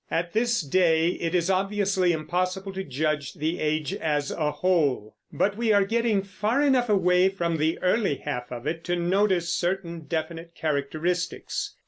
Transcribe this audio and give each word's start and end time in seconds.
At 0.09 0.33
this 0.33 0.61
day 0.61 1.09
it 1.09 1.35
is 1.35 1.51
obviously 1.51 2.11
impossible 2.11 2.73
to 2.73 2.83
judge 2.83 3.35
the 3.35 3.59
age 3.59 3.93
as 3.93 4.31
a 4.31 4.49
whole; 4.49 5.15
but 5.31 5.55
we 5.55 5.71
are 5.73 5.85
getting 5.85 6.23
far 6.23 6.59
enough 6.59 6.89
away 6.89 7.29
from 7.29 7.57
the 7.57 7.77
early 7.83 8.15
half 8.15 8.51
of 8.51 8.65
it 8.65 8.83
to 8.85 8.95
notice 8.95 9.53
certain 9.53 10.05
definite 10.05 10.55
characteristics. 10.55 11.75